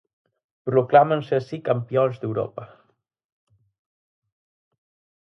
[0.69, 2.63] Proclámanse así campións de Europa.